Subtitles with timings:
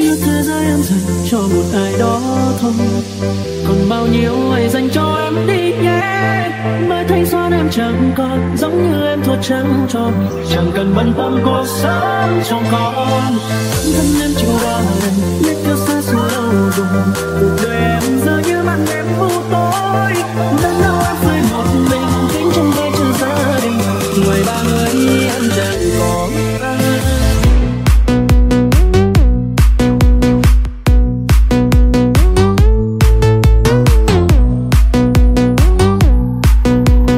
[0.00, 2.20] tiếc thế giới em dành cho một ai đó
[2.60, 2.72] thôi
[3.68, 6.00] còn bao nhiêu ngày dành cho em đi nhé?
[6.88, 10.12] Mãi thanh xuân em chẳng còn, giống như em thua trắng tròn.
[10.54, 13.38] Chẳng cần bận tâm có sống trong con.
[13.96, 16.86] Thân em chịu bao lần biết theo xa xưa lâu rồi
[17.40, 20.12] cuộc đời em giờ như màn em u tối.
[20.62, 23.78] Nắng đâu em phải một mình kính trong tay chưa gia đình.
[24.26, 25.69] Ngoài ba người em đã